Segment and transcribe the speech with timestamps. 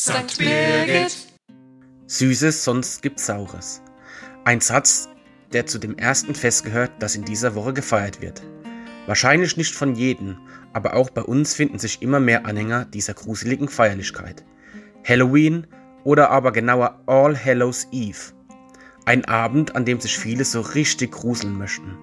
[0.00, 0.38] St.
[0.38, 1.14] Birgit.
[2.06, 3.82] Süßes, sonst gibt's Saures.
[4.46, 5.10] Ein Satz,
[5.52, 8.40] der zu dem ersten Fest gehört, das in dieser Woche gefeiert wird.
[9.04, 10.38] Wahrscheinlich nicht von jedem,
[10.72, 14.42] aber auch bei uns finden sich immer mehr Anhänger dieser gruseligen Feierlichkeit.
[15.06, 15.66] Halloween
[16.02, 18.32] oder aber genauer All Hallows Eve.
[19.04, 21.98] Ein Abend, an dem sich viele so richtig gruseln möchten.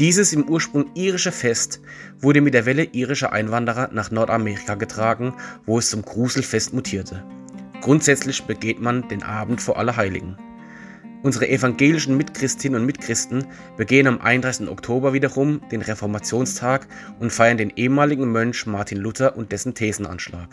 [0.00, 1.80] Dieses im Ursprung irische Fest
[2.18, 5.34] wurde mit der Welle irischer Einwanderer nach Nordamerika getragen,
[5.66, 7.22] wo es zum Gruselfest mutierte.
[7.80, 10.36] Grundsätzlich begeht man den Abend vor Allerheiligen.
[11.22, 13.46] Unsere evangelischen Mitchristinnen und Mitchristen
[13.76, 14.68] begehen am 31.
[14.68, 16.88] Oktober wiederum den Reformationstag
[17.20, 20.48] und feiern den ehemaligen Mönch Martin Luther und dessen Thesenanschlag.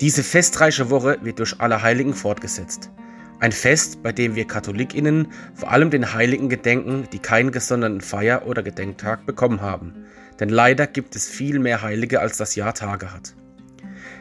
[0.00, 2.90] Diese festreiche Woche wird durch Allerheiligen fortgesetzt.
[3.38, 8.46] Ein Fest, bei dem wir KatholikInnen vor allem den Heiligen gedenken, die keinen gesonderten Feier-
[8.46, 10.06] oder Gedenktag bekommen haben.
[10.40, 13.34] Denn leider gibt es viel mehr Heilige, als das Jahr Tage hat.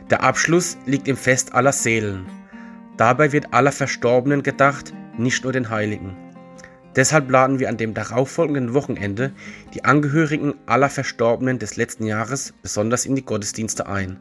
[0.10, 2.26] Der Abschluss liegt im Fest aller Seelen.
[2.98, 6.16] Dabei wird aller Verstorbenen gedacht, nicht nur den Heiligen.
[6.98, 9.32] Deshalb laden wir an dem darauffolgenden Wochenende
[9.74, 14.18] die Angehörigen aller Verstorbenen des letzten Jahres besonders in die Gottesdienste ein.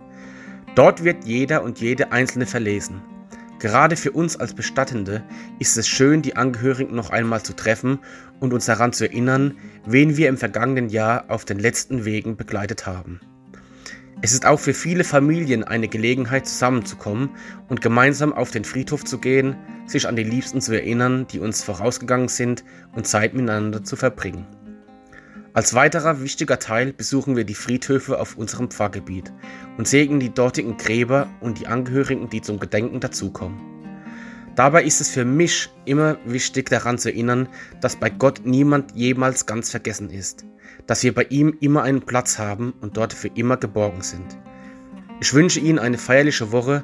[0.74, 3.02] Dort wird jeder und jede Einzelne verlesen.
[3.64, 5.22] Gerade für uns als Bestattende
[5.58, 7.98] ist es schön, die Angehörigen noch einmal zu treffen
[8.38, 12.84] und uns daran zu erinnern, wen wir im vergangenen Jahr auf den letzten Wegen begleitet
[12.84, 13.22] haben.
[14.20, 17.30] Es ist auch für viele Familien eine Gelegenheit, zusammenzukommen
[17.70, 21.62] und gemeinsam auf den Friedhof zu gehen, sich an die Liebsten zu erinnern, die uns
[21.64, 24.46] vorausgegangen sind und Zeit miteinander zu verbringen.
[25.54, 29.32] Als weiterer wichtiger Teil besuchen wir die Friedhöfe auf unserem Pfarrgebiet
[29.78, 33.60] und segnen die dortigen Gräber und die Angehörigen, die zum Gedenken dazukommen.
[34.56, 37.48] Dabei ist es für mich immer wichtig daran zu erinnern,
[37.80, 40.44] dass bei Gott niemand jemals ganz vergessen ist,
[40.88, 44.36] dass wir bei ihm immer einen Platz haben und dort für immer geborgen sind.
[45.20, 46.82] Ich wünsche Ihnen eine feierliche Woche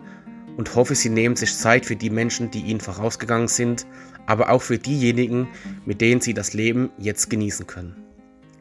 [0.56, 3.84] und hoffe, Sie nehmen sich Zeit für die Menschen, die Ihnen vorausgegangen sind,
[4.26, 5.48] aber auch für diejenigen,
[5.86, 8.09] mit denen Sie das Leben jetzt genießen können.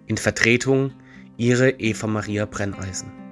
[0.10, 0.92] In Vertretung
[1.38, 3.29] Ihre Eva Maria Brenneisen.